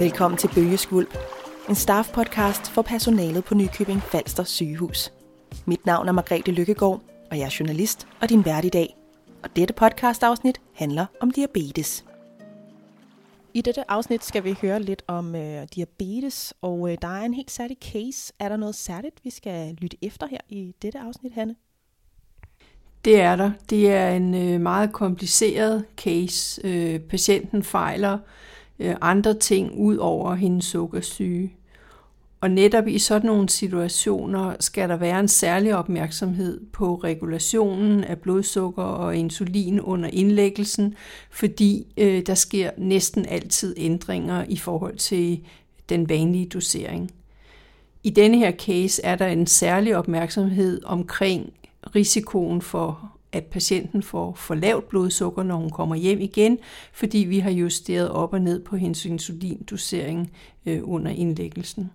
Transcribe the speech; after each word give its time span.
Velkommen 0.00 0.38
til 0.38 0.50
Bølgeskvulp, 0.54 1.18
en 1.68 1.74
staff-podcast 1.74 2.70
for 2.70 2.82
personalet 2.82 3.44
på 3.44 3.54
Nykøbing 3.54 4.02
Falster 4.02 4.44
sygehus. 4.44 5.12
Mit 5.66 5.86
navn 5.86 6.08
er 6.08 6.12
Margrethe 6.12 6.52
Lykkegaard, 6.52 7.02
og 7.30 7.38
jeg 7.38 7.44
er 7.44 7.56
journalist 7.60 8.06
og 8.20 8.28
din 8.28 8.44
vært 8.44 8.64
i 8.64 8.68
dag. 8.68 8.96
Og 9.42 9.56
dette 9.56 9.74
podcast-afsnit 9.74 10.60
handler 10.74 11.06
om 11.20 11.30
diabetes. 11.30 12.04
I 13.54 13.60
dette 13.60 13.90
afsnit 13.90 14.24
skal 14.24 14.44
vi 14.44 14.56
høre 14.62 14.82
lidt 14.82 15.02
om 15.06 15.34
øh, 15.34 15.66
diabetes, 15.74 16.54
og 16.60 16.92
øh, 16.92 16.98
der 17.02 17.08
er 17.08 17.24
en 17.24 17.34
helt 17.34 17.50
særlig 17.50 17.76
case. 17.92 18.32
Er 18.38 18.48
der 18.48 18.56
noget 18.56 18.74
særligt, 18.74 19.14
vi 19.24 19.30
skal 19.30 19.74
lytte 19.74 19.96
efter 20.02 20.26
her 20.26 20.40
i 20.48 20.74
dette 20.82 20.98
afsnit, 20.98 21.32
Hanne? 21.32 21.54
Det 23.04 23.20
er 23.20 23.36
der. 23.36 23.50
Det 23.70 23.92
er 23.92 24.10
en 24.10 24.34
øh, 24.34 24.60
meget 24.60 24.92
kompliceret 24.92 25.84
case. 25.96 26.60
Øh, 26.64 27.00
patienten 27.00 27.62
fejler 27.62 28.12
øh, 28.12 28.18
Øh, 28.80 28.96
andre 29.00 29.34
ting 29.34 29.72
ud 29.76 29.96
over 29.96 30.34
hendes 30.34 30.64
sukkersyge. 30.64 31.52
Og 32.40 32.50
netop 32.50 32.86
i 32.88 32.98
sådan 32.98 33.26
nogle 33.26 33.48
situationer 33.48 34.56
skal 34.60 34.88
der 34.88 34.96
være 34.96 35.20
en 35.20 35.28
særlig 35.28 35.76
opmærksomhed 35.76 36.60
på 36.72 36.94
regulationen 36.94 38.04
af 38.04 38.18
blodsukker 38.18 38.82
og 38.82 39.16
insulin 39.16 39.80
under 39.80 40.10
indlæggelsen, 40.12 40.94
fordi 41.30 41.86
øh, 41.96 42.26
der 42.26 42.34
sker 42.34 42.70
næsten 42.78 43.26
altid 43.26 43.74
ændringer 43.76 44.44
i 44.48 44.56
forhold 44.56 44.96
til 44.96 45.40
den 45.88 46.08
vanlige 46.08 46.46
dosering. 46.46 47.10
I 48.02 48.10
denne 48.10 48.38
her 48.38 48.52
case 48.52 49.02
er 49.04 49.16
der 49.16 49.26
en 49.26 49.46
særlig 49.46 49.96
opmærksomhed 49.96 50.84
omkring 50.84 51.52
risikoen 51.96 52.62
for, 52.62 53.12
at 53.32 53.44
patienten 53.44 54.02
får 54.02 54.34
for 54.34 54.54
lavt 54.54 54.88
blodsukker, 54.88 55.42
når 55.42 55.56
hun 55.56 55.70
kommer 55.70 55.96
hjem 55.96 56.20
igen, 56.20 56.58
fordi 56.92 57.18
vi 57.18 57.38
har 57.38 57.50
justeret 57.50 58.10
op 58.10 58.32
og 58.32 58.40
ned 58.40 58.64
på 58.64 58.76
hendes 58.76 59.04
insulindosering 59.04 60.32
øh, 60.66 60.80
under 60.82 61.10
indlæggelsen. 61.10 61.90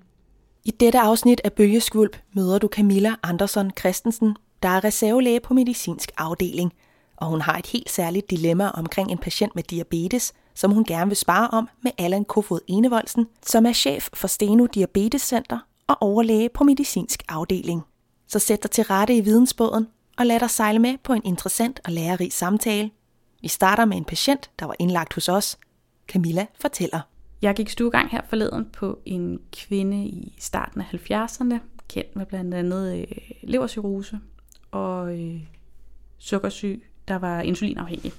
I 0.65 0.71
dette 0.71 0.99
afsnit 0.99 1.41
af 1.43 1.53
Bølgeskvulp 1.53 2.17
møder 2.33 2.57
du 2.57 2.67
Camilla 2.67 3.15
Andersson 3.23 3.71
Christensen, 3.79 4.35
der 4.63 4.69
er 4.69 4.83
reservelæge 4.83 5.39
på 5.39 5.53
medicinsk 5.53 6.11
afdeling, 6.17 6.73
og 7.17 7.27
hun 7.27 7.41
har 7.41 7.57
et 7.57 7.67
helt 7.67 7.89
særligt 7.89 8.29
dilemma 8.29 8.69
omkring 8.69 9.11
en 9.11 9.17
patient 9.17 9.55
med 9.55 9.63
diabetes, 9.63 10.33
som 10.55 10.71
hun 10.71 10.83
gerne 10.83 11.09
vil 11.09 11.17
spare 11.17 11.47
om 11.47 11.69
med 11.83 11.91
Allan 11.97 12.25
Kofod 12.25 12.59
Enevoldsen, 12.67 13.27
som 13.45 13.65
er 13.65 13.73
chef 13.73 14.09
for 14.13 14.27
Steno 14.27 14.65
Diabetes 14.65 15.21
Center 15.21 15.59
og 15.87 15.97
overlæge 16.01 16.49
på 16.49 16.63
medicinsk 16.63 17.23
afdeling. 17.27 17.81
Så 18.27 18.39
sæt 18.39 18.63
dig 18.63 18.71
til 18.71 18.83
rette 18.83 19.15
i 19.15 19.21
vidensbåden 19.21 19.87
og 20.17 20.25
lad 20.25 20.39
dig 20.39 20.49
sejle 20.49 20.79
med 20.79 20.97
på 21.03 21.13
en 21.13 21.21
interessant 21.25 21.79
og 21.85 21.91
lærerig 21.91 22.33
samtale. 22.33 22.91
Vi 23.41 23.47
starter 23.47 23.85
med 23.85 23.97
en 23.97 24.05
patient, 24.05 24.51
der 24.59 24.65
var 24.65 24.75
indlagt 24.79 25.13
hos 25.13 25.29
os. 25.29 25.57
Camilla 26.07 26.45
fortæller. 26.61 27.01
Jeg 27.41 27.55
gik 27.55 27.69
stuegang 27.69 28.09
her 28.11 28.21
forleden 28.29 28.65
på 28.73 28.99
en 29.05 29.39
kvinde 29.51 30.05
i 30.05 30.35
starten 30.39 30.81
af 30.81 30.85
70'erne, 30.93 31.55
kendt 31.89 32.15
med 32.15 32.25
blandt 32.25 32.53
andet 32.53 32.99
øh, 32.99 33.17
levercirrose 33.43 34.19
og 34.71 35.19
øh, 35.19 35.41
sukkersyg, 36.17 36.83
der 37.07 37.15
var 37.15 37.41
insulinafhængig. 37.41 38.13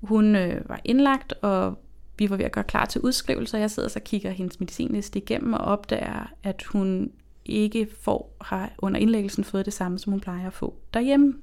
Hun 0.00 0.36
øh, 0.36 0.68
var 0.68 0.80
indlagt, 0.84 1.32
og 1.32 1.78
vi 2.18 2.30
var 2.30 2.36
ved 2.36 2.44
at 2.44 2.52
gøre 2.52 2.64
klar 2.64 2.84
til 2.84 3.00
udskrivelse, 3.00 3.56
og 3.56 3.60
jeg 3.60 3.70
sidder 3.70 3.88
så 3.88 3.98
og 3.98 4.04
kigger 4.04 4.30
hendes 4.30 4.60
medicinliste 4.60 5.18
igennem 5.18 5.52
og 5.52 5.60
opdager, 5.60 6.32
at 6.42 6.62
hun 6.62 7.12
ikke 7.50 7.88
får, 8.00 8.36
har 8.40 8.72
under 8.78 9.00
indlæggelsen 9.00 9.44
fået 9.44 9.64
det 9.64 9.72
samme, 9.72 9.98
som 9.98 10.12
hun 10.12 10.20
plejer 10.20 10.46
at 10.46 10.52
få 10.52 10.74
derhjemme. 10.94 11.34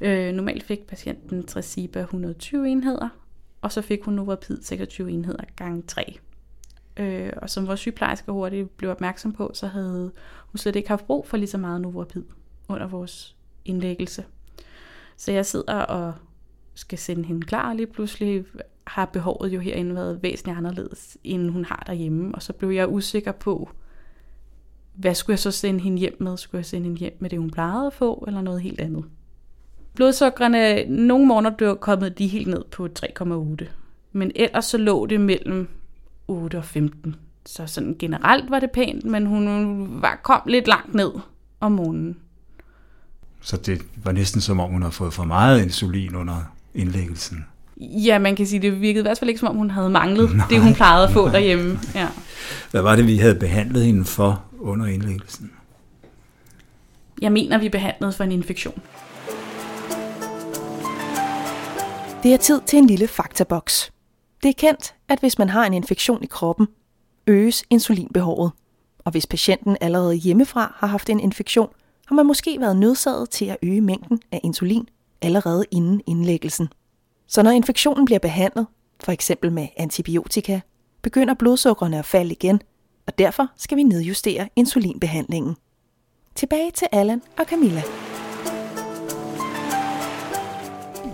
Øh, 0.00 0.32
normalt 0.32 0.62
fik 0.62 0.86
patienten 0.86 1.46
Tresiba 1.46 2.00
120 2.00 2.68
enheder, 2.68 3.08
og 3.60 3.72
så 3.72 3.82
fik 3.82 4.02
hun 4.02 4.14
Novapid 4.14 4.62
26 4.62 5.10
enheder 5.10 5.44
gange 5.56 5.82
3. 5.82 6.18
Øh, 6.96 7.32
og 7.36 7.50
som 7.50 7.66
vores 7.66 7.80
sygeplejerske 7.80 8.32
hurtigt 8.32 8.76
blev 8.76 8.90
opmærksom 8.90 9.32
på, 9.32 9.50
så 9.54 9.66
havde 9.66 10.12
hun 10.46 10.58
slet 10.58 10.76
ikke 10.76 10.88
haft 10.88 11.06
brug 11.06 11.26
for 11.26 11.36
lige 11.36 11.48
så 11.48 11.58
meget 11.58 11.80
Novapid 11.80 12.24
under 12.68 12.86
vores 12.86 13.36
indlæggelse. 13.64 14.24
Så 15.16 15.32
jeg 15.32 15.46
sidder 15.46 15.74
og 15.74 16.14
skal 16.74 16.98
sende 16.98 17.24
hende 17.24 17.46
klar, 17.46 17.68
og 17.68 17.76
lige 17.76 17.86
pludselig 17.86 18.44
har 18.86 19.04
behovet 19.04 19.48
jo 19.54 19.60
herinde 19.60 19.94
været 19.94 20.22
væsentligt 20.22 20.58
anderledes, 20.58 21.18
end 21.24 21.50
hun 21.50 21.64
har 21.64 21.82
derhjemme. 21.86 22.34
Og 22.34 22.42
så 22.42 22.52
blev 22.52 22.70
jeg 22.70 22.88
usikker 22.88 23.32
på, 23.32 23.70
hvad 24.94 25.14
skulle 25.14 25.34
jeg 25.34 25.38
så 25.38 25.50
sende 25.50 25.80
hende 25.80 25.98
hjem 25.98 26.16
med? 26.20 26.36
Skulle 26.36 26.58
jeg 26.58 26.66
sende 26.66 26.84
hende 26.84 26.98
hjem 26.98 27.16
med 27.20 27.30
det, 27.30 27.38
hun 27.38 27.50
plejede 27.50 27.86
at 27.86 27.92
få, 27.92 28.24
eller 28.26 28.40
noget 28.40 28.60
helt 28.60 28.80
andet? 28.80 29.04
Blodsukkerne, 29.94 30.84
nogle 30.84 31.26
måneder 31.26 31.56
blev 31.56 31.76
kommet 31.76 32.18
de 32.18 32.26
helt 32.26 32.46
ned 32.46 32.64
på 32.70 32.88
3,8. 33.20 33.66
Men 34.12 34.32
ellers 34.34 34.64
så 34.64 34.78
lå 34.78 35.06
det 35.06 35.20
mellem 35.20 35.68
8 36.28 36.58
og 36.58 36.64
15. 36.64 37.16
Så 37.46 37.66
sådan 37.66 37.96
generelt 37.98 38.50
var 38.50 38.60
det 38.60 38.70
pænt, 38.70 39.04
men 39.04 39.26
hun 39.26 39.88
var, 40.02 40.20
kom 40.22 40.40
lidt 40.46 40.66
langt 40.66 40.94
ned 40.94 41.10
om 41.60 41.72
morgenen. 41.72 42.16
Så 43.40 43.56
det 43.56 43.82
var 44.04 44.12
næsten 44.12 44.40
som 44.40 44.60
om, 44.60 44.70
hun 44.70 44.82
havde 44.82 44.92
fået 44.92 45.12
for 45.12 45.24
meget 45.24 45.62
insulin 45.62 46.14
under 46.14 46.36
indlæggelsen. 46.74 47.46
Ja, 47.80 48.18
man 48.18 48.36
kan 48.36 48.46
sige, 48.46 48.62
det 48.62 48.80
virkede 48.80 49.00
i 49.00 49.02
hvert 49.02 49.18
fald 49.18 49.30
ikke 49.30 49.40
som 49.40 49.48
om, 49.48 49.56
hun 49.56 49.70
havde 49.70 49.90
manglet 49.90 50.30
nej, 50.36 50.46
det, 50.50 50.62
hun 50.62 50.74
plejede 50.74 51.06
at 51.06 51.12
få 51.12 51.24
nej. 51.24 51.32
derhjemme. 51.32 51.78
Ja. 51.94 52.08
Hvad 52.70 52.82
var 52.82 52.96
det, 52.96 53.06
vi 53.06 53.16
havde 53.16 53.34
behandlet 53.34 53.84
hende 53.84 54.04
for 54.04 54.44
under 54.60 54.86
indlæggelsen? 54.86 55.52
Jeg 57.22 57.32
mener, 57.32 57.58
vi 57.58 57.68
behandlede 57.68 58.12
for 58.12 58.24
en 58.24 58.32
infektion. 58.32 58.82
Det 62.22 62.34
er 62.34 62.36
tid 62.36 62.60
til 62.66 62.78
en 62.78 62.86
lille 62.86 63.08
faktaboks. 63.08 63.92
Det 64.42 64.48
er 64.48 64.52
kendt, 64.58 64.94
at 65.08 65.20
hvis 65.20 65.38
man 65.38 65.48
har 65.48 65.66
en 65.66 65.74
infektion 65.74 66.22
i 66.22 66.26
kroppen, 66.26 66.66
øges 67.26 67.64
insulinbehovet. 67.70 68.52
Og 68.98 69.10
hvis 69.10 69.26
patienten 69.26 69.76
allerede 69.80 70.14
hjemmefra 70.14 70.74
har 70.76 70.86
haft 70.86 71.10
en 71.10 71.20
infektion, 71.20 71.68
har 72.06 72.14
man 72.14 72.26
måske 72.26 72.60
været 72.60 72.76
nødsaget 72.76 73.30
til 73.30 73.44
at 73.44 73.56
øge 73.62 73.80
mængden 73.80 74.20
af 74.32 74.40
insulin 74.44 74.88
allerede 75.22 75.64
inden 75.70 76.00
indlæggelsen. 76.06 76.68
Så 77.26 77.42
når 77.42 77.50
infektionen 77.50 78.04
bliver 78.04 78.18
behandlet, 78.18 78.66
for 79.04 79.12
eksempel 79.12 79.52
med 79.52 79.68
antibiotika, 79.76 80.60
begynder 81.02 81.34
blodsukkerne 81.34 81.98
at 81.98 82.04
falde 82.04 82.32
igen, 82.32 82.60
og 83.10 83.18
derfor 83.18 83.46
skal 83.56 83.76
vi 83.76 83.82
nedjustere 83.82 84.48
insulinbehandlingen. 84.56 85.56
Tilbage 86.34 86.70
til 86.70 86.86
Allan 86.92 87.22
og 87.38 87.44
Camilla. 87.44 87.82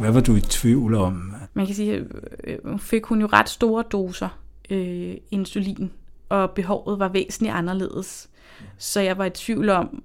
Hvad 0.00 0.12
var 0.12 0.20
du 0.20 0.36
i 0.36 0.40
tvivl 0.40 0.94
om? 0.94 1.34
Man 1.54 1.66
kan 1.66 1.74
sige, 1.74 1.94
at 1.94 2.04
øh, 2.44 2.78
fik 2.78 3.04
hun 3.04 3.20
jo 3.20 3.28
ret 3.32 3.48
store 3.48 3.84
doser 3.92 4.28
øh, 4.70 5.14
insulin, 5.30 5.92
og 6.28 6.50
behovet 6.50 6.98
var 6.98 7.08
væsentligt 7.08 7.54
anderledes. 7.54 8.28
Så 8.78 9.00
jeg 9.00 9.18
var 9.18 9.24
i 9.24 9.30
tvivl 9.30 9.68
om, 9.68 10.02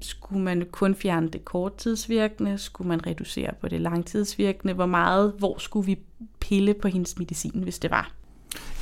skulle 0.00 0.42
man 0.42 0.66
kun 0.70 0.94
fjerne 0.94 1.28
det 1.28 1.44
korttidsvirkende? 1.44 2.58
Skulle 2.58 2.88
man 2.88 3.06
reducere 3.06 3.54
på 3.60 3.68
det 3.68 3.80
langtidsvirkende? 3.80 4.74
Hvor 4.74 4.86
meget, 4.86 5.34
hvor 5.38 5.58
skulle 5.58 5.86
vi 5.86 5.98
pille 6.40 6.74
på 6.74 6.88
hendes 6.88 7.18
medicin, 7.18 7.62
hvis 7.62 7.78
det 7.78 7.90
var? 7.90 8.12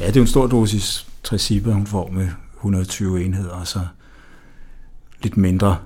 Ja, 0.01 0.07
det 0.07 0.17
er 0.17 0.21
en 0.21 0.27
stor 0.27 0.47
dosis 0.47 1.08
Tresiba, 1.23 1.73
hun 1.73 1.87
får 1.87 2.11
med 2.11 2.29
120 2.57 3.25
enheder, 3.25 3.51
og 3.51 3.67
så 3.67 3.81
lidt 5.23 5.37
mindre 5.37 5.79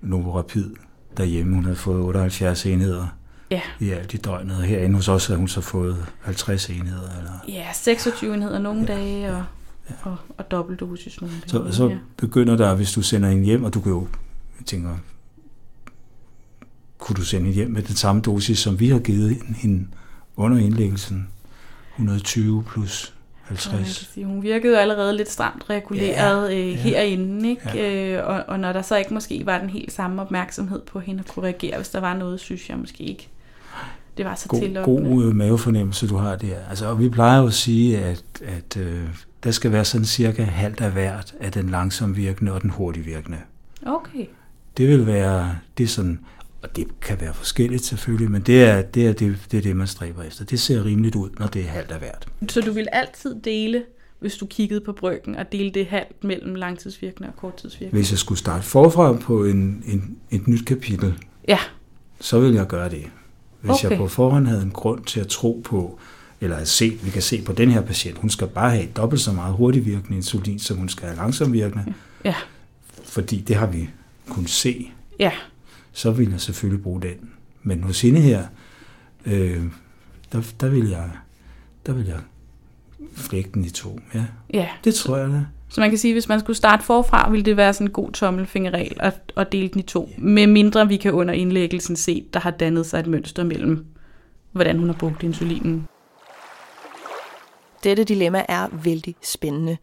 Novorapid 0.00 0.70
derhjemme. 1.16 1.54
Hun 1.54 1.64
havde 1.64 1.76
fået 1.76 2.00
78 2.00 2.66
enheder 2.66 3.06
ja. 3.50 3.60
i 3.80 3.90
alt 3.90 4.14
i 4.14 4.16
døgnet. 4.16 4.56
Herinde 4.56 4.94
hos 4.94 5.08
os 5.08 5.26
havde 5.26 5.38
hun 5.38 5.48
så 5.48 5.60
fået 5.60 6.06
50 6.20 6.70
enheder. 6.70 7.18
Eller? 7.18 7.32
Ja, 7.48 7.72
26 7.72 8.34
enheder 8.34 8.58
nogle 8.58 8.80
ja. 8.80 8.86
dage, 8.86 9.32
og, 9.32 9.44
ja. 9.90 9.94
og, 10.02 10.16
og 10.38 10.50
dobbeltdosis 10.50 11.20
nogle 11.20 11.34
dage. 11.34 11.50
Så, 11.50 11.76
så 11.76 11.88
ja. 11.88 11.98
begynder 12.16 12.56
der, 12.56 12.74
hvis 12.74 12.92
du 12.92 13.02
sender 13.02 13.28
en 13.28 13.42
hjem, 13.42 13.64
og 13.64 13.74
du 13.74 13.80
kan 13.80 13.92
jo 13.92 14.08
tænker, 14.66 14.96
kunne 16.98 17.16
du 17.16 17.22
sende 17.22 17.50
hjem 17.50 17.70
med 17.70 17.82
den 17.82 17.94
samme 17.96 18.22
dosis, 18.22 18.58
som 18.58 18.80
vi 18.80 18.88
har 18.88 18.98
givet 18.98 19.36
hende 19.56 19.88
under 20.36 20.58
indlæggelsen? 20.58 21.28
120 21.92 22.64
plus 22.64 23.15
50. 23.48 24.10
Sige, 24.14 24.26
hun 24.26 24.42
virkede 24.42 24.72
jo 24.72 24.78
allerede 24.78 25.16
lidt 25.16 25.30
stramt 25.30 25.70
reguleret 25.70 26.50
ja, 26.50 26.58
øh, 26.58 26.74
herinde, 26.74 27.48
ikke? 27.48 27.70
Ja. 27.74 28.18
Øh, 28.18 28.28
og, 28.28 28.44
og 28.48 28.60
når 28.60 28.72
der 28.72 28.82
så 28.82 28.96
ikke 28.96 29.14
måske 29.14 29.46
var 29.46 29.58
den 29.58 29.70
helt 29.70 29.92
samme 29.92 30.22
opmærksomhed 30.22 30.80
på 30.80 31.00
hende 31.00 31.20
at 31.20 31.32
kunne 31.32 31.44
reagere, 31.44 31.76
hvis 31.76 31.88
der 31.88 32.00
var 32.00 32.16
noget, 32.16 32.40
synes 32.40 32.70
jeg 32.70 32.78
måske 32.78 33.04
ikke, 33.04 33.28
det 34.16 34.24
var 34.24 34.34
så 34.34 34.48
god, 34.48 34.60
tillokkende. 34.60 35.10
God 35.10 35.32
mavefornemmelse, 35.32 36.08
du 36.08 36.16
har 36.16 36.36
der. 36.36 36.56
Altså, 36.68 36.86
og 36.86 37.00
vi 37.00 37.08
plejer 37.08 37.40
jo 37.40 37.46
at 37.46 37.54
sige, 37.54 37.98
at, 37.98 38.24
at 38.44 38.76
øh, 38.76 39.08
der 39.44 39.50
skal 39.50 39.72
være 39.72 39.84
sådan 39.84 40.04
cirka 40.04 40.42
halvt 40.42 40.80
af 40.80 40.90
hvert 40.90 41.34
af 41.40 41.52
den 41.52 41.68
langsomt 41.68 42.16
virkende 42.16 42.52
og 42.52 42.62
den 42.62 42.70
hurtigt 42.70 43.06
virkende. 43.06 43.38
Okay. 43.86 44.26
Det 44.76 44.88
vil 44.88 45.06
være, 45.06 45.56
det 45.78 45.84
er 45.84 45.88
sådan, 45.88 46.20
og 46.66 46.76
det 46.76 47.00
kan 47.00 47.20
være 47.20 47.34
forskelligt 47.34 47.84
selvfølgelig, 47.84 48.30
men 48.30 48.42
det 48.42 48.64
er 48.64 48.82
det, 48.82 49.06
er 49.06 49.12
det, 49.12 49.36
det, 49.50 49.58
er 49.58 49.62
det 49.62 49.76
man 49.76 49.86
stræber 49.86 50.22
efter. 50.22 50.44
Det 50.44 50.60
ser 50.60 50.84
rimeligt 50.84 51.14
ud, 51.14 51.30
når 51.38 51.46
det 51.46 51.62
er 51.62 51.66
halvt 51.66 51.90
af 51.90 51.98
hvert. 51.98 52.26
Så 52.48 52.60
du 52.60 52.72
vil 52.72 52.88
altid 52.92 53.34
dele, 53.44 53.84
hvis 54.20 54.36
du 54.36 54.46
kiggede 54.46 54.80
på 54.80 54.92
bryggen, 54.92 55.34
og 55.34 55.52
dele 55.52 55.70
det 55.70 55.86
halvt 55.86 56.24
mellem 56.24 56.54
langtidsvirkende 56.54 57.28
og 57.28 57.36
korttidsvirkende? 57.36 57.98
Hvis 57.98 58.10
jeg 58.10 58.18
skulle 58.18 58.38
starte 58.38 58.64
forfra 58.64 59.12
på 59.12 59.44
en, 59.44 59.82
en, 59.86 60.16
et 60.30 60.48
nyt 60.48 60.64
kapitel, 60.64 61.14
ja. 61.48 61.58
så 62.20 62.40
vil 62.40 62.54
jeg 62.54 62.66
gøre 62.66 62.90
det. 62.90 63.04
Hvis 63.60 63.70
okay. 63.70 63.90
jeg 63.90 63.98
på 63.98 64.08
forhånd 64.08 64.46
havde 64.46 64.62
en 64.62 64.70
grund 64.70 65.04
til 65.04 65.20
at 65.20 65.28
tro 65.28 65.62
på, 65.64 65.98
eller 66.40 66.64
se, 66.64 66.98
vi 67.02 67.10
kan 67.10 67.22
se 67.22 67.42
på 67.42 67.52
den 67.52 67.70
her 67.70 67.80
patient, 67.80 68.18
hun 68.18 68.30
skal 68.30 68.46
bare 68.46 68.70
have 68.70 68.88
dobbelt 68.96 69.20
så 69.20 69.32
meget 69.32 69.54
hurtigvirkende 69.54 70.16
insulin, 70.16 70.58
som 70.58 70.76
hun 70.76 70.88
skal 70.88 71.06
have 71.06 71.16
langsomvirkende. 71.16 71.94
Ja. 72.24 72.34
Fordi 73.04 73.40
det 73.40 73.56
har 73.56 73.66
vi 73.66 73.88
kunnet 74.28 74.50
se. 74.50 74.90
Ja. 75.18 75.32
Så 75.96 76.10
vil 76.10 76.30
jeg 76.30 76.40
selvfølgelig 76.40 76.82
bruge 76.82 77.02
den. 77.02 77.30
Men 77.62 77.82
hos 77.82 78.00
hende 78.00 78.20
her, 78.20 78.46
øh, 79.26 79.62
der, 80.32 80.52
der 80.60 80.68
vil 80.68 80.88
jeg, 80.88 81.10
der 81.86 81.92
vil 81.92 82.06
jeg 82.06 82.18
flække 83.14 83.50
den 83.54 83.64
i 83.64 83.70
to. 83.70 84.00
Ja, 84.14 84.24
Ja. 84.52 84.68
det 84.84 84.94
tror 84.94 85.16
jeg 85.16 85.28
da. 85.28 85.44
Så 85.68 85.80
man 85.80 85.90
kan 85.90 85.98
sige, 85.98 86.12
at 86.12 86.14
hvis 86.14 86.28
man 86.28 86.40
skulle 86.40 86.56
starte 86.56 86.84
forfra, 86.84 87.30
ville 87.30 87.44
det 87.44 87.56
være 87.56 87.72
sådan 87.74 87.86
en 87.86 87.92
god 87.92 88.12
tommelfingerregel 88.12 88.96
at, 89.00 89.32
at 89.36 89.52
dele 89.52 89.68
den 89.68 89.78
i 89.80 89.82
to. 89.82 90.10
Med 90.18 90.46
mindre 90.46 90.88
vi 90.88 90.96
kan 90.96 91.12
under 91.12 91.34
indlæggelsen 91.34 91.96
se, 91.96 92.26
der 92.34 92.40
har 92.40 92.50
dannet 92.50 92.86
sig 92.86 93.00
et 93.00 93.06
mønster 93.06 93.44
mellem, 93.44 93.86
hvordan 94.52 94.78
hun 94.78 94.88
har 94.88 94.96
brugt 94.96 95.22
insulinen. 95.22 95.88
Dette 97.84 98.04
dilemma 98.04 98.44
er 98.48 98.68
vældig 98.72 99.14
spændende. 99.22 99.76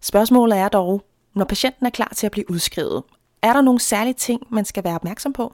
Spørgsmålet 0.00 0.58
er 0.58 0.68
dog, 0.68 1.04
når 1.34 1.44
patienten 1.44 1.86
er 1.86 1.90
klar 1.90 2.12
til 2.16 2.26
at 2.26 2.32
blive 2.32 2.50
udskrevet, 2.50 3.02
er 3.42 3.52
der 3.52 3.60
nogle 3.60 3.80
særlige 3.80 4.14
ting, 4.14 4.42
man 4.50 4.64
skal 4.64 4.84
være 4.84 4.94
opmærksom 4.94 5.32
på? 5.32 5.52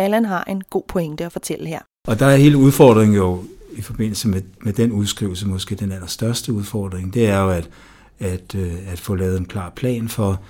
Allan 0.00 0.24
har 0.24 0.44
en 0.44 0.62
god 0.70 0.82
pointe 0.88 1.24
at 1.24 1.32
fortælle 1.32 1.68
her. 1.68 1.80
Og 2.08 2.18
der 2.18 2.26
er 2.26 2.36
hele 2.36 2.56
udfordringen 2.56 3.16
jo 3.16 3.44
i 3.72 3.80
forbindelse 3.80 4.28
med, 4.28 4.42
med 4.60 4.72
den 4.72 4.92
udskrivelse, 4.92 5.48
måske 5.48 5.74
den 5.74 5.92
allerstørste 5.92 6.52
udfordring, 6.52 7.14
det 7.14 7.26
er 7.26 7.38
jo 7.40 7.50
at, 7.50 7.70
at, 8.18 8.54
øh, 8.54 8.92
at 8.92 8.98
få 9.00 9.14
lavet 9.14 9.38
en 9.38 9.44
klar 9.44 9.70
plan 9.70 10.08
for, 10.08 10.40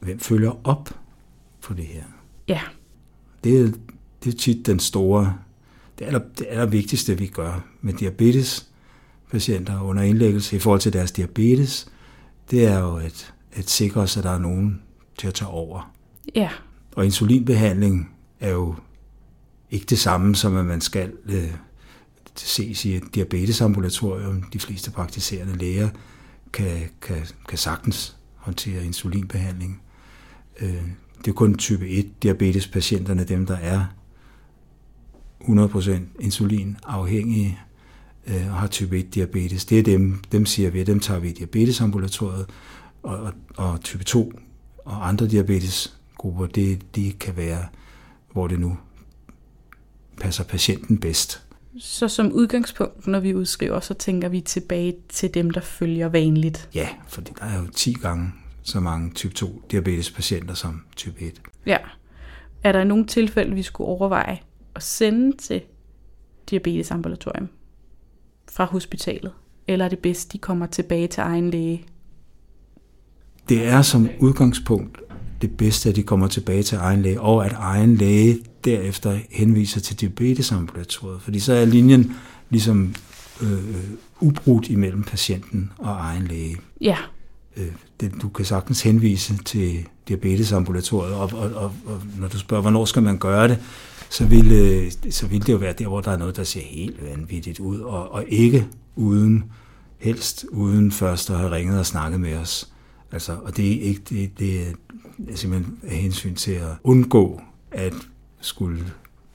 hvem 0.00 0.18
følger 0.18 0.52
op 0.64 0.90
på 1.60 1.74
det 1.74 1.84
her. 1.84 2.02
Ja, 2.48 2.60
Det 3.44 3.60
er, 3.60 3.68
det 4.24 4.34
er 4.34 4.38
tit 4.38 4.66
den 4.66 4.78
store, 4.80 5.34
det 5.98 6.04
aller, 6.04 6.20
det 6.38 6.46
aller 6.50 6.66
vigtigste, 6.66 7.18
vi 7.18 7.26
gør 7.26 7.64
med 7.80 7.92
diabetes 7.94 8.66
patienter 9.30 9.82
under 9.82 10.02
indlæggelse 10.02 10.56
i 10.56 10.58
forhold 10.58 10.80
til 10.80 10.92
deres 10.92 11.12
diabetes, 11.12 11.88
det 12.50 12.66
er 12.66 12.78
jo 12.78 12.96
at, 12.96 13.34
at 13.52 13.70
sikre 13.70 14.00
os, 14.00 14.16
at 14.16 14.24
der 14.24 14.30
er 14.30 14.38
nogen 14.38 14.82
til 15.18 15.28
at 15.28 15.34
tage 15.34 15.48
over. 15.48 15.92
ja, 16.34 16.48
Og 16.96 17.04
insulinbehandling 17.04 18.10
er 18.40 18.50
jo 18.50 18.74
ikke 19.72 19.86
det 19.86 19.98
samme, 19.98 20.34
som 20.34 20.56
at 20.56 20.64
man 20.64 20.80
skal 20.80 21.12
øh, 21.24 21.54
ses 22.36 22.84
i 22.84 22.96
et 22.96 23.14
diabetesambulatorium. 23.14 24.42
De 24.42 24.58
fleste 24.58 24.90
praktiserende 24.90 25.56
læger 25.56 25.88
kan, 26.52 26.88
kan, 27.02 27.26
kan 27.48 27.58
sagtens 27.58 28.16
håndtere 28.36 28.84
insulinbehandling. 28.84 29.82
Øh, 30.60 30.82
det 31.18 31.28
er 31.28 31.32
kun 31.32 31.54
type 31.54 31.88
1 31.88 32.22
diabetespatienterne, 32.22 33.24
dem 33.24 33.46
der 33.46 33.56
er 33.56 33.84
100% 35.40 35.90
insulinafhængige 36.20 37.58
øh, 38.26 38.46
og 38.52 38.54
har 38.54 38.66
type 38.66 38.98
1 38.98 39.14
diabetes. 39.14 39.64
Det 39.64 39.78
er 39.78 39.82
dem, 39.82 40.22
dem 40.32 40.46
siger 40.46 40.70
vi, 40.70 40.84
dem 40.84 41.00
tager 41.00 41.20
vi 41.20 41.28
i 41.28 41.32
diabetesambulatoriet, 41.32 42.46
og, 43.02 43.18
og, 43.18 43.32
og 43.56 43.80
type 43.80 44.04
2 44.04 44.32
og 44.84 45.08
andre 45.08 45.28
diabetesgrupper, 45.28 46.46
det, 46.46 46.94
det 46.96 47.18
kan 47.18 47.36
være, 47.36 47.66
hvor 48.32 48.46
det 48.46 48.60
nu 48.60 48.76
passer 50.20 50.44
patienten 50.44 50.98
bedst. 50.98 51.42
så 51.78 52.08
som 52.08 52.32
udgangspunkt, 52.32 53.06
når 53.06 53.20
vi 53.20 53.34
udskriver, 53.34 53.80
så 53.80 53.94
tænker 53.94 54.28
vi 54.28 54.40
tilbage 54.40 54.96
til 55.08 55.34
dem, 55.34 55.50
der 55.50 55.60
følger 55.60 56.08
vanligt. 56.08 56.68
Ja, 56.74 56.88
fordi 57.08 57.32
der 57.38 57.44
er 57.44 57.60
jo 57.60 57.66
10 57.66 57.92
gange 57.92 58.32
så 58.62 58.80
mange 58.80 59.10
type 59.10 59.34
2 59.34 59.62
diabetespatienter 59.70 60.54
som 60.54 60.82
type 60.96 61.20
1. 61.20 61.42
Ja. 61.66 61.78
Er 62.64 62.72
der 62.72 62.84
nogle 62.84 63.06
tilfælde, 63.06 63.54
vi 63.54 63.62
skulle 63.62 63.88
overveje 63.88 64.38
at 64.74 64.82
sende 64.82 65.36
til 65.36 65.62
diabetesambulatorium 66.50 67.48
fra 68.50 68.64
hospitalet? 68.64 69.32
Eller 69.68 69.84
er 69.84 69.88
det 69.88 69.98
bedst, 69.98 70.32
de 70.32 70.38
kommer 70.38 70.66
tilbage 70.66 71.08
til 71.08 71.20
egen 71.20 71.50
læge? 71.50 71.86
Det 73.48 73.66
er 73.66 73.82
som 73.82 74.08
udgangspunkt 74.20 74.98
det 75.42 75.56
bedste, 75.56 75.88
at 75.88 75.96
de 75.96 76.02
kommer 76.02 76.28
tilbage 76.28 76.62
til 76.62 76.78
egen 76.78 77.02
læge, 77.02 77.20
og 77.20 77.46
at 77.46 77.52
egen 77.58 77.96
læge 77.96 78.38
derefter 78.64 79.18
henviser 79.30 79.80
til 79.80 80.00
diabetesambulatoriet, 80.00 81.22
fordi 81.22 81.40
så 81.40 81.52
er 81.52 81.64
linjen 81.64 82.16
ligesom 82.50 82.94
øh, 83.42 83.58
ubrudt 84.20 84.70
imellem 84.70 85.02
patienten 85.02 85.70
og 85.78 85.92
egen 85.92 86.26
læge. 86.26 86.56
Ja, 86.80 86.96
Øh, 87.56 87.72
det, 88.00 88.12
du 88.22 88.28
kan 88.28 88.44
sagtens 88.44 88.82
henvise 88.82 89.36
til 89.44 89.86
diabetesambulatoriet, 90.08 91.14
og, 91.14 91.30
og, 91.32 91.50
og, 91.54 91.72
og 91.86 92.02
når 92.18 92.28
du 92.28 92.38
spørger, 92.38 92.60
hvornår 92.60 92.84
skal 92.84 93.02
man 93.02 93.18
gøre 93.18 93.48
det, 93.48 93.58
så 94.10 94.26
vil, 94.26 94.52
øh, 94.52 94.92
så 95.10 95.26
vil 95.26 95.46
det 95.46 95.52
jo 95.52 95.58
være 95.58 95.72
der, 95.72 95.86
hvor 95.86 96.00
der 96.00 96.10
er 96.10 96.16
noget, 96.16 96.36
der 96.36 96.44
ser 96.44 96.60
helt 96.60 97.04
vanvittigt 97.10 97.60
ud, 97.60 97.80
og, 97.80 98.12
og 98.12 98.24
ikke 98.28 98.66
uden, 98.96 99.44
helst 99.98 100.46
uden 100.50 100.92
først 100.92 101.30
at 101.30 101.38
have 101.38 101.50
ringet 101.50 101.78
og 101.78 101.86
snakket 101.86 102.20
med 102.20 102.36
os. 102.36 102.68
Altså, 103.12 103.36
og 103.44 103.56
det 103.56 103.72
er 103.72 103.80
ikke 103.82 104.00
det, 104.08 104.38
det 104.38 104.60
er 104.60 104.72
simpelthen 105.34 105.78
af 105.82 105.96
hensyn 105.96 106.34
til 106.34 106.52
at 106.52 106.68
undgå 106.84 107.40
at 107.70 107.94
skulle 108.40 108.84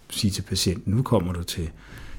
sige 0.10 0.31
til 0.31 0.42
patienten, 0.42 0.94
nu 0.94 1.01
kommer 1.01 1.34
du 1.34 1.44
til 1.44 1.69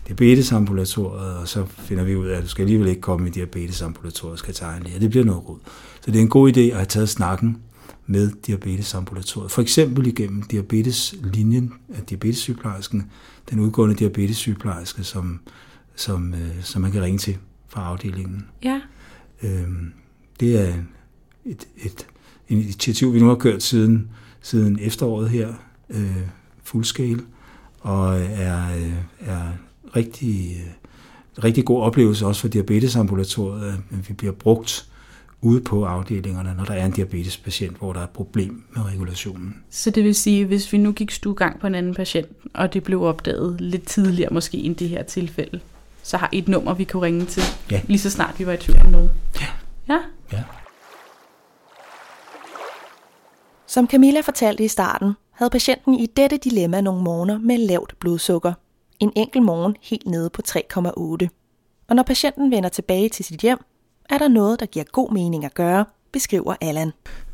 diabetesambulatoriet, 0.08 1.36
og 1.36 1.48
så 1.48 1.64
finder 1.64 2.04
vi 2.04 2.16
ud 2.16 2.26
af, 2.26 2.36
at 2.36 2.42
du 2.42 2.48
skal 2.48 2.62
alligevel 2.62 2.88
ikke 2.88 3.00
komme 3.00 3.28
i 3.28 3.30
diabetesambulatoriet, 3.30 4.38
skal 4.38 4.54
tage 4.54 4.76
en 4.76 4.82
læge. 4.82 5.00
Det 5.00 5.10
bliver 5.10 5.24
noget 5.24 5.48
råd. 5.48 5.58
Så 6.00 6.10
det 6.10 6.18
er 6.18 6.22
en 6.22 6.28
god 6.28 6.52
idé 6.56 6.60
at 6.60 6.74
have 6.74 6.86
taget 6.86 7.08
snakken 7.08 7.58
med 8.06 8.30
diabetesambulatoriet. 8.46 9.50
For 9.50 9.62
eksempel 9.62 10.06
igennem 10.06 10.42
diabeteslinjen 10.42 11.72
af 11.94 12.02
diabetessygeplejersken, 12.02 13.10
den 13.50 13.60
udgående 13.60 13.94
diabetessygeplejerske, 13.94 15.04
som, 15.04 15.40
som, 15.94 16.34
øh, 16.34 16.62
som 16.62 16.82
man 16.82 16.92
kan 16.92 17.02
ringe 17.02 17.18
til 17.18 17.36
fra 17.68 17.84
afdelingen. 17.84 18.46
ja, 18.62 18.80
Øhm, 19.42 19.92
det 20.40 20.68
er 20.68 20.74
et, 21.44 21.68
et 21.76 22.06
initiativ, 22.48 23.14
vi 23.14 23.20
nu 23.20 23.26
har 23.28 23.34
kørt 23.34 23.62
siden, 23.62 24.08
siden 24.42 24.78
efteråret 24.82 25.30
her, 25.30 25.48
øh, 25.90 26.16
fullscale, 26.62 27.20
og 27.80 28.20
er, 28.20 28.76
øh, 28.76 28.92
er 29.20 29.42
rigtig, 29.96 30.56
øh, 31.36 31.44
rigtig 31.44 31.64
god 31.64 31.82
oplevelse 31.82 32.26
også 32.26 32.40
for 32.40 32.48
diabetesambulatoriet, 32.48 33.66
at 33.90 34.08
vi 34.08 34.14
bliver 34.14 34.32
brugt 34.32 34.84
ude 35.40 35.60
på 35.60 35.84
afdelingerne, 35.84 36.54
når 36.56 36.64
der 36.64 36.74
er 36.74 36.86
en 36.86 36.92
diabetespatient, 36.92 37.76
hvor 37.78 37.92
der 37.92 38.00
er 38.00 38.04
et 38.04 38.10
problem 38.10 38.62
med 38.76 38.84
regulationen. 38.84 39.54
Så 39.70 39.90
det 39.90 40.04
vil 40.04 40.14
sige, 40.14 40.44
hvis 40.44 40.72
vi 40.72 40.78
nu 40.78 40.92
gik 40.92 41.10
stuegang 41.10 41.60
på 41.60 41.66
en 41.66 41.74
anden 41.74 41.94
patient, 41.94 42.26
og 42.54 42.74
det 42.74 42.82
blev 42.84 43.02
opdaget 43.02 43.60
lidt 43.60 43.86
tidligere 43.86 44.32
måske 44.34 44.56
end 44.58 44.76
det 44.76 44.88
her 44.88 45.02
tilfælde, 45.02 45.60
så 46.02 46.16
har 46.16 46.28
I 46.32 46.38
et 46.38 46.48
nummer, 46.48 46.74
vi 46.74 46.84
kunne 46.84 47.02
ringe 47.02 47.24
til, 47.24 47.42
Ja. 47.70 47.80
lige 47.88 47.98
så 47.98 48.10
snart 48.10 48.34
vi 48.38 48.46
var 48.46 48.52
i 48.52 48.56
tvivl 48.56 48.78
om 48.80 48.86
noget. 48.90 49.10
Ja. 49.40 49.46
Ja, 49.88 49.98
Ja. 50.32 50.42
Som 53.68 53.86
Camilla 53.88 54.20
fortalte 54.20 54.64
i 54.64 54.68
starten, 54.68 55.14
havde 55.30 55.50
patienten 55.50 55.94
i 55.94 56.06
dette 56.06 56.36
dilemma 56.36 56.80
nogle 56.80 57.02
morgener 57.02 57.38
med 57.38 57.58
lavt 57.58 57.94
blodsukker. 58.00 58.52
En 59.00 59.12
enkelt 59.16 59.44
morgen 59.44 59.76
helt 59.82 60.06
nede 60.06 60.30
på 60.30 60.42
3,8. 60.48 61.28
Og 61.88 61.96
når 61.96 62.02
patienten 62.02 62.50
vender 62.50 62.68
tilbage 62.68 63.08
til 63.08 63.24
sit 63.24 63.40
hjem, 63.40 63.58
er 64.10 64.18
der 64.18 64.28
noget, 64.28 64.60
der 64.60 64.66
giver 64.66 64.84
god 64.92 65.12
mening 65.12 65.44
at 65.44 65.54
gøre, 65.54 65.84
beskriver 66.12 66.54
Allan. 66.60 66.92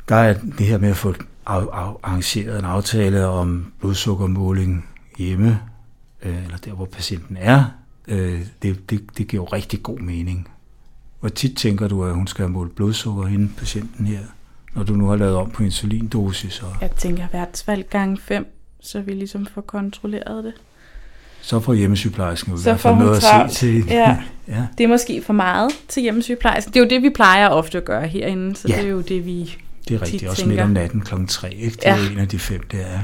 Der 0.09 0.15
er 0.15 0.33
det 0.33 0.65
her 0.65 0.77
med 0.77 0.89
at 0.89 0.97
få 0.97 1.13
arrangeret 1.45 2.59
en 2.59 2.65
aftale 2.65 3.25
om 3.25 3.73
blodsukkermåling 3.79 4.89
hjemme, 5.17 5.59
øh, 6.21 6.43
eller 6.43 6.57
der, 6.57 6.71
hvor 6.71 6.85
patienten 6.85 7.37
er. 7.39 7.65
Øh, 8.07 8.45
det, 8.61 8.89
det, 8.89 9.17
det 9.17 9.27
giver 9.27 9.43
jo 9.43 9.47
rigtig 9.47 9.83
god 9.83 9.99
mening. 9.99 10.47
Hvor 11.19 11.29
tit 11.29 11.57
tænker 11.57 11.87
du, 11.87 12.03
at 12.03 12.13
hun 12.13 12.27
skal 12.27 12.43
have 12.43 12.51
målt 12.51 12.75
blodsukker 12.75 13.25
hende, 13.25 13.49
patienten 13.57 14.05
her, 14.05 14.19
når 14.75 14.83
du 14.83 14.93
nu 14.93 15.07
har 15.07 15.15
lavet 15.15 15.35
om 15.35 15.49
på 15.51 15.63
insulindosis, 15.63 16.59
og 16.63 16.75
jeg 16.81 16.91
tænker 16.91 17.27
hvert 17.27 17.89
gange 17.89 18.17
fem, 18.17 18.45
så 18.81 19.01
vi 19.01 19.11
ligesom 19.13 19.47
får 19.53 19.61
kontrolleret 19.61 20.43
det. 20.43 20.53
så 21.41 21.59
får 21.59 21.73
hjemmesygeplejersken 21.73 22.51
jo 22.51 22.57
i 22.57 22.61
Så 22.61 22.63
hvert 22.63 22.79
fald 22.79 22.95
noget 22.95 23.15
at 23.15 23.21
travlt. 23.23 23.53
se 23.53 23.59
til. 23.59 23.85
Ja. 23.89 24.17
ja. 24.47 24.67
Det 24.77 24.83
er 24.83 24.87
måske 24.87 25.21
for 25.25 25.33
meget 25.33 25.71
til 25.87 26.03
hjemmesygeplejersken. 26.03 26.73
Det 26.73 26.79
er 26.79 26.83
jo 26.83 26.89
det, 26.89 27.01
vi 27.01 27.09
plejer 27.09 27.47
ofte 27.49 27.77
at 27.77 27.85
gøre 27.85 28.07
herinde, 28.07 28.55
så 28.55 28.67
Ja. 28.67 28.75
det 28.77 28.85
er 28.85 28.89
jo 28.89 29.01
det, 29.01 29.25
vi... 29.25 29.55
Det 29.87 29.95
er 29.95 30.01
rigtigt. 30.01 30.27
Også 30.27 30.47
midt 30.47 30.59
om 30.59 30.69
natten 30.69 31.01
klokken 31.01 31.27
3, 31.27 31.53
ikke? 31.53 31.75
Det 31.75 31.87
er 31.87 31.95
Ja. 31.95 32.11
en 32.11 32.19
af 32.19 32.27
de 32.27 32.39
fem, 32.39 32.61
det 32.71 32.79
er. 32.81 32.99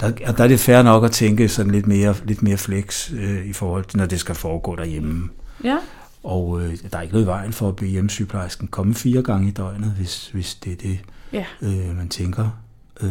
Der, 0.00 0.10
der 0.10 0.44
er 0.44 0.48
det 0.48 0.60
fair 0.60 0.82
nok 0.82 1.04
at 1.04 1.10
tænke 1.10 1.48
sådan 1.48 1.72
lidt 1.72 1.86
mere, 1.86 2.14
lidt 2.24 2.42
mere 2.42 2.56
flex 2.56 3.10
øh, 3.12 3.46
i 3.46 3.52
forhold 3.52 3.84
til, 3.84 3.98
når 3.98 4.06
det 4.06 4.20
skal 4.20 4.34
foregå 4.34 4.76
derhjemme. 4.76 5.28
Ja, 5.64 5.76
Og 6.24 6.62
øh, 6.62 6.78
der 6.92 6.98
er 6.98 7.02
ikke 7.02 7.12
noget 7.14 7.24
i 7.24 7.28
vejen 7.28 7.52
for 7.52 7.68
at 7.68 7.76
blive 7.76 7.90
hjemmesygeplejersken 7.90 8.68
komme 8.68 8.94
fire 8.94 9.22
gange 9.22 9.48
i 9.48 9.50
døgnet, 9.50 9.90
hvis, 9.90 10.28
hvis 10.28 10.54
det 10.54 10.72
er 10.72 10.76
det, 10.76 11.00
ja. 11.32 11.46
øh, 11.62 11.96
man 11.96 12.08
tænker. 12.08 12.60
Øh, 13.00 13.10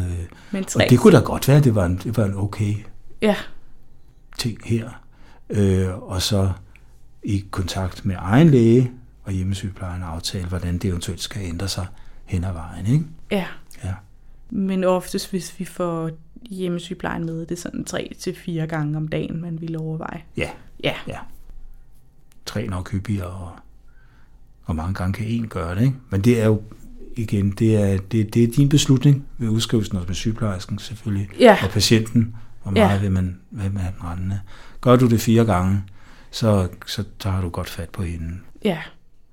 Men 0.52 0.64
tre. 0.64 0.84
og 0.84 0.90
det 0.90 1.00
kunne 1.00 1.14
da 1.18 1.20
godt 1.20 1.48
være, 1.48 1.58
at 1.58 1.64
det 1.64 1.76
var 1.76 1.86
en, 1.86 1.98
det 2.04 2.18
var 2.18 2.26
en 2.26 2.34
okay 2.36 2.76
Ja, 3.22 3.36
ting 4.38 4.58
her. 4.66 4.90
Øh, 5.50 5.98
og 5.98 6.22
så 6.22 6.52
i 7.24 7.46
kontakt 7.52 8.06
med 8.06 8.16
egen 8.20 8.50
læge 8.50 8.92
og 9.24 9.32
hjemmesygeplejen 9.32 10.04
aftale, 10.04 10.48
hvordan 10.48 10.78
det 10.78 10.88
eventuelt 10.90 11.22
skal 11.22 11.42
ændre 11.46 11.68
sig 11.68 11.86
hen 12.26 12.44
ad 12.44 12.54
vejen. 12.54 12.86
Ikke? 12.86 13.06
ja. 13.32 13.46
Ja. 13.84 13.94
Men 14.50 14.84
oftest, 14.84 15.30
hvis 15.30 15.60
vi 15.60 15.66
får 15.66 16.10
hjemmesygeplejen 16.50 17.26
med, 17.26 17.40
det 17.40 17.52
er 17.52 17.62
sådan 17.62 17.86
tre 17.86 18.16
til 18.20 18.36
fire 18.36 18.68
gange 18.68 18.98
om 18.98 19.08
dagen, 19.08 19.42
man 19.42 19.62
ville 19.62 19.80
overveje. 19.80 20.24
Ja, 20.38 20.50
Ja, 20.84 20.94
ja. 21.08 21.18
Tre 22.46 22.68
nok 22.68 22.92
hyppigere, 22.92 23.28
og, 23.28 23.52
og 24.64 24.76
mange 24.76 24.94
gange 24.94 25.14
kan 25.14 25.26
en 25.28 25.48
gøre 25.48 25.76
det. 25.76 25.82
Ikke? 25.82 25.96
Men 26.10 26.22
det 26.22 26.42
er 26.42 26.46
jo 26.46 26.62
igen, 27.16 27.52
det 27.52 27.76
er, 27.76 27.98
det, 28.12 28.34
det 28.34 28.44
er 28.44 28.48
din 28.48 28.70
beslutning 28.70 29.26
ved 29.38 29.50
udskrivelsen 29.50 29.98
og 29.98 30.04
med 30.08 30.16
sygeplejersken 30.16 30.80
selvfølgelig, 30.80 31.30
ja. 31.40 31.58
og 31.64 31.70
patienten, 31.70 32.36
hvor 32.64 32.72
meget 32.72 32.96
ja. 32.96 33.00
vil 33.00 33.12
man, 33.12 33.40
vil 33.52 33.74
man 33.74 33.84
rende. 34.04 34.40
Gør 34.82 34.96
du 34.96 35.08
det 35.08 35.22
fire 35.22 35.46
gange, 35.46 35.84
så, 36.32 36.68
så 36.86 37.04
tager 37.20 37.42
du 37.42 37.50
godt 37.50 37.70
fat 37.70 37.90
på 37.90 38.04
hende. 38.04 38.38
Ja, 38.64 38.78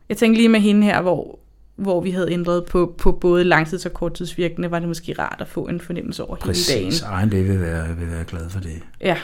jeg 0.08 0.16
tænker 0.16 0.36
lige 0.36 0.48
med 0.48 0.60
hende 0.60 0.82
her, 0.82 1.02
hvor, 1.02 1.38
hvor 1.76 2.00
vi 2.00 2.10
havde 2.10 2.32
ændret 2.32 2.64
på, 2.64 2.94
på 2.98 3.12
både 3.12 3.44
langtids- 3.44 3.86
og 3.86 3.92
korttidsvirkende, 3.92 4.70
var 4.70 4.78
det 4.78 4.88
måske 4.88 5.14
rart 5.18 5.36
at 5.40 5.48
få 5.48 5.66
en 5.66 5.80
fornemmelse 5.80 6.24
over 6.24 6.36
Præcis. 6.36 6.68
hele 6.68 6.78
dagen. 6.78 6.88
Præcis, 6.88 7.02
egen 7.02 7.28
læge 7.28 7.44
vil 7.44 7.60
være, 7.60 7.96
vil 7.96 8.10
være 8.10 8.24
glad 8.24 8.50
for 8.50 8.60
det. 8.60 8.82
Ja. 9.00 9.06
ja. 9.06 9.14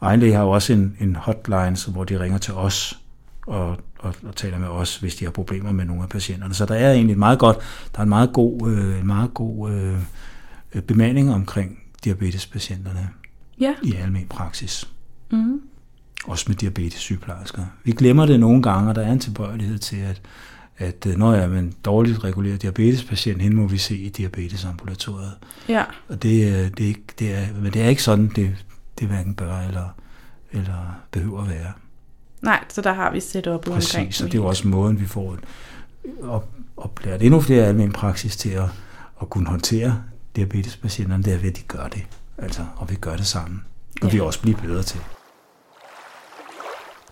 Egen 0.00 0.20
læge 0.20 0.34
har 0.34 0.42
jo 0.42 0.50
også 0.50 0.72
en, 0.72 0.96
en 1.00 1.16
hotline, 1.16 1.76
hvor 1.92 2.04
de 2.04 2.20
ringer 2.20 2.38
til 2.38 2.54
os 2.54 3.00
og, 3.46 3.78
og, 3.98 4.14
og 4.22 4.36
taler 4.36 4.58
med 4.58 4.68
os, 4.68 4.96
hvis 4.96 5.14
de 5.14 5.24
har 5.24 5.32
problemer 5.32 5.72
med 5.72 5.84
nogle 5.84 6.02
af 6.02 6.08
patienterne. 6.08 6.54
Så 6.54 6.66
der 6.66 6.74
er 6.74 6.92
egentlig 6.92 7.18
meget 7.18 7.38
godt, 7.38 7.58
der 7.92 7.98
er 7.98 8.02
en 8.02 8.08
meget 8.08 8.32
god, 8.32 8.70
øh, 8.70 9.00
en 9.00 9.06
meget 9.06 9.34
god 9.34 9.70
øh, 9.70 10.82
bemanding 10.82 11.34
omkring 11.34 11.78
diabetespatienterne 12.04 13.08
ja. 13.60 13.74
i 13.82 13.94
almen 13.94 14.26
praksis. 14.28 14.88
Mm. 15.30 15.60
Også 16.24 16.44
med 16.48 16.56
diabetessygeplejersker. 16.56 17.62
Vi 17.84 17.92
glemmer 17.92 18.26
det 18.26 18.40
nogle 18.40 18.62
gange, 18.62 18.88
og 18.88 18.94
der 18.94 19.02
er 19.02 19.12
en 19.12 19.18
tilbøjelighed 19.18 19.78
til, 19.78 19.96
at, 19.96 20.22
at 20.78 21.06
når 21.18 21.34
jeg 21.34 21.44
er 21.44 21.58
en 21.58 21.74
dårligt 21.84 22.24
reguleret 22.24 22.62
diabetespatient, 22.62 23.42
hende 23.42 23.56
må 23.56 23.66
vi 23.66 23.78
se 23.78 23.96
i 23.96 24.08
diabetesambulatoriet. 24.08 25.32
Ja. 25.68 25.84
Og 26.08 26.22
det, 26.22 26.32
det, 26.78 26.84
er 26.84 26.88
ikke, 26.88 27.04
det 27.18 27.34
er, 27.34 27.46
men 27.62 27.72
det 27.72 27.82
er 27.82 27.88
ikke 27.88 28.02
sådan, 28.02 28.32
det, 28.36 28.64
det 28.98 29.08
hverken 29.08 29.34
bør 29.34 29.58
eller, 29.58 29.88
eller 30.52 31.00
behøver 31.10 31.42
at 31.42 31.48
være. 31.48 31.72
Nej, 32.42 32.64
så 32.68 32.80
der 32.80 32.92
har 32.92 33.12
vi 33.12 33.20
set 33.20 33.46
op 33.46 33.60
Præcis, 33.60 33.94
omkring. 33.94 34.14
så 34.14 34.24
det 34.24 34.34
er 34.34 34.38
jo 34.38 34.46
også 34.46 34.68
måden, 34.68 35.00
vi 35.00 35.06
får 35.06 35.36
op, 36.22 36.48
oplært 36.76 37.22
endnu 37.22 37.40
flere 37.40 37.66
almen 37.66 37.92
praksis 37.92 38.36
til 38.36 38.50
at, 38.50 38.68
at 39.22 39.30
kunne 39.30 39.46
håndtere 39.46 40.02
diabetespatienterne, 40.36 41.22
det 41.22 41.32
er 41.32 41.38
ved, 41.38 41.50
at 41.50 41.56
de 41.56 41.62
gør 41.62 41.88
det. 41.88 42.06
Altså, 42.38 42.62
og 42.76 42.90
vi 42.90 42.94
gør 42.94 43.16
det 43.16 43.26
sammen. 43.26 43.64
Og 44.02 44.08
ja. 44.08 44.12
vi 44.12 44.20
også 44.20 44.40
bliver 44.42 44.58
bedre 44.58 44.82
til. 44.82 45.00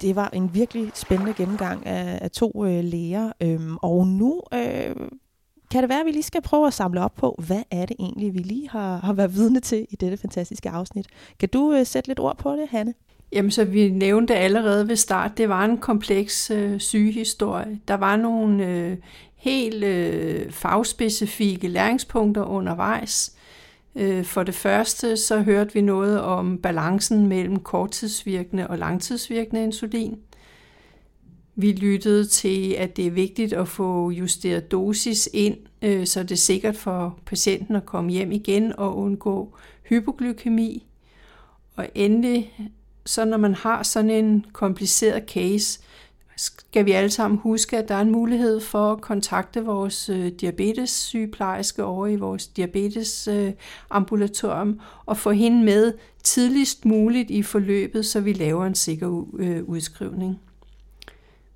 Det 0.00 0.16
var 0.16 0.30
en 0.32 0.54
virkelig 0.54 0.90
spændende 0.94 1.34
gennemgang 1.34 1.86
af, 1.86 2.18
af 2.22 2.30
to 2.30 2.64
øh, 2.66 2.84
læger. 2.84 3.32
Øhm, 3.40 3.76
og 3.76 4.06
nu 4.06 4.42
øh, 4.54 4.96
kan 5.70 5.82
det 5.82 5.88
være, 5.88 6.00
at 6.00 6.06
vi 6.06 6.10
lige 6.10 6.22
skal 6.22 6.42
prøve 6.42 6.66
at 6.66 6.74
samle 6.74 7.00
op 7.00 7.14
på, 7.14 7.42
hvad 7.46 7.62
er 7.70 7.86
det 7.86 7.96
egentlig, 7.98 8.34
vi 8.34 8.38
lige 8.38 8.68
har, 8.70 8.96
har 8.96 9.12
været 9.12 9.34
vidne 9.34 9.60
til 9.60 9.86
i 9.90 9.96
dette 9.96 10.16
fantastiske 10.16 10.70
afsnit. 10.70 11.06
Kan 11.40 11.48
du 11.48 11.72
øh, 11.72 11.86
sætte 11.86 12.08
lidt 12.08 12.20
ord 12.20 12.38
på 12.38 12.52
det, 12.52 12.68
Hanne? 12.70 12.94
Jamen, 13.34 13.50
så 13.50 13.64
vi 13.64 13.88
nævnte 13.88 14.34
allerede 14.34 14.88
ved 14.88 14.96
start, 14.96 15.38
det 15.38 15.48
var 15.48 15.64
en 15.64 15.78
kompleks 15.78 16.50
øh, 16.50 16.80
sygehistorie. 16.80 17.80
Der 17.88 17.94
var 17.94 18.16
nogle 18.16 18.66
øh, 18.66 18.96
helt 19.36 19.84
øh, 19.84 20.50
fagspecifikke 20.50 21.68
læringspunkter 21.68 22.44
undervejs. 22.44 23.36
Øh, 23.94 24.24
for 24.24 24.42
det 24.42 24.54
første 24.54 25.16
så 25.16 25.40
hørte 25.40 25.74
vi 25.74 25.80
noget 25.80 26.20
om 26.20 26.58
balancen 26.58 27.26
mellem 27.26 27.60
korttidsvirkende 27.60 28.66
og 28.66 28.78
langtidsvirkende 28.78 29.62
insulin. 29.62 30.18
Vi 31.56 31.72
lyttede 31.72 32.26
til, 32.26 32.72
at 32.72 32.96
det 32.96 33.06
er 33.06 33.10
vigtigt 33.10 33.52
at 33.52 33.68
få 33.68 34.10
justeret 34.10 34.72
dosis 34.72 35.28
ind, 35.32 35.56
øh, 35.82 36.06
så 36.06 36.22
det 36.22 36.32
er 36.32 36.36
sikkert 36.36 36.76
for 36.76 37.18
patienten 37.26 37.76
at 37.76 37.86
komme 37.86 38.10
hjem 38.10 38.32
igen 38.32 38.72
og 38.78 38.96
undgå 38.96 39.56
hypoglykemi. 39.88 40.86
Og 41.76 41.88
endelig 41.94 42.52
så 43.06 43.24
når 43.24 43.36
man 43.36 43.54
har 43.54 43.82
sådan 43.82 44.10
en 44.10 44.46
kompliceret 44.52 45.24
case, 45.28 45.80
skal 46.36 46.86
vi 46.86 46.92
alle 46.92 47.10
sammen 47.10 47.38
huske, 47.38 47.78
at 47.78 47.88
der 47.88 47.94
er 47.94 48.00
en 48.00 48.10
mulighed 48.10 48.60
for 48.60 48.92
at 48.92 49.00
kontakte 49.00 49.64
vores 49.64 50.08
øh, 50.08 50.26
diabetessygeplejerske 50.26 51.84
over 51.84 52.06
i 52.06 52.16
vores 52.16 52.46
diabetesambulatorium 52.46 54.68
øh, 54.68 54.76
og 55.06 55.16
få 55.16 55.30
hende 55.30 55.64
med 55.64 55.92
tidligst 56.22 56.84
muligt 56.84 57.30
i 57.30 57.42
forløbet, 57.42 58.06
så 58.06 58.20
vi 58.20 58.32
laver 58.32 58.66
en 58.66 58.74
sikker 58.74 59.26
øh, 59.36 59.64
udskrivning. 59.64 60.40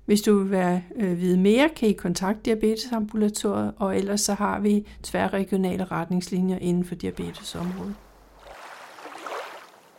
Hvis 0.05 0.21
du 0.21 0.39
vil 0.39 0.51
være, 0.51 0.81
øh, 0.95 1.21
vide 1.21 1.37
mere, 1.37 1.69
kan 1.75 1.89
I 1.89 1.93
kontakte 1.93 2.41
diabetesambulatoriet, 2.45 3.73
og 3.77 3.97
ellers 3.97 4.21
så 4.21 4.33
har 4.33 4.59
vi 4.59 4.87
tværregionale 5.03 5.85
retningslinjer 5.85 6.57
inden 6.57 6.85
for 6.85 6.95
diabetesområdet. 6.95 7.95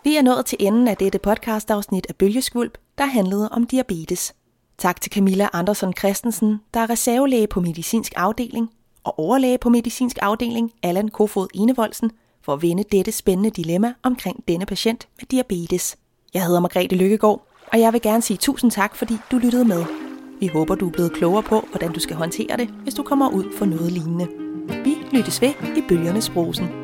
Vi 0.04 0.16
er 0.16 0.22
nået 0.22 0.46
til 0.46 0.58
enden 0.60 0.88
af 0.88 0.96
dette 0.96 1.18
podcastafsnit 1.18 2.06
af 2.08 2.16
Bølgeskvulp, 2.16 2.78
der 2.98 3.06
handlede 3.06 3.48
om 3.48 3.66
diabetes. 3.66 4.34
Tak 4.78 5.00
til 5.00 5.12
Camilla 5.12 5.48
Andersen 5.52 5.92
Christensen, 5.98 6.60
der 6.74 6.80
er 6.80 6.90
reservelæge 6.90 7.46
på 7.46 7.60
medicinsk 7.60 8.12
afdeling, 8.16 8.70
og 9.04 9.18
overlæge 9.18 9.58
på 9.58 9.68
medicinsk 9.68 10.18
afdeling, 10.22 10.72
Allan 10.82 11.08
Kofod 11.08 11.48
Enevoldsen, 11.54 12.10
for 12.42 12.52
at 12.52 12.62
vende 12.62 12.84
dette 12.92 13.12
spændende 13.12 13.50
dilemma 13.50 13.94
omkring 14.02 14.44
denne 14.48 14.66
patient 14.66 15.08
med 15.16 15.26
diabetes. 15.30 15.96
Jeg 16.34 16.44
hedder 16.44 16.60
Margrethe 16.60 16.96
Lykkegaard, 16.96 17.46
og 17.72 17.80
jeg 17.80 17.92
vil 17.92 18.02
gerne 18.02 18.22
sige 18.22 18.36
tusind 18.36 18.70
tak, 18.70 18.96
fordi 18.96 19.14
du 19.30 19.38
lyttede 19.38 19.64
med. 19.64 19.84
Vi 20.40 20.46
håber, 20.46 20.74
du 20.74 20.86
er 20.86 20.92
blevet 20.92 21.12
klogere 21.12 21.42
på, 21.42 21.60
hvordan 21.70 21.92
du 21.92 22.00
skal 22.00 22.16
håndtere 22.16 22.56
det, 22.56 22.68
hvis 22.68 22.94
du 22.94 23.02
kommer 23.02 23.28
ud 23.30 23.44
for 23.58 23.64
noget 23.64 23.92
lignende. 23.92 24.28
Vi 24.84 24.96
lyttes 25.12 25.42
ved 25.42 25.52
i 25.76 25.82
Bølgernes 25.88 26.30
Brosen. 26.30 26.79